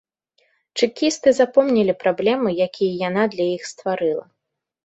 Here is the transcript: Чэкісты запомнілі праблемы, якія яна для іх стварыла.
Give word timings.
Чэкісты 0.79 1.33
запомнілі 1.41 1.95
праблемы, 2.05 2.49
якія 2.67 2.97
яна 3.07 3.23
для 3.35 3.45
іх 3.59 3.71
стварыла. 3.75 4.25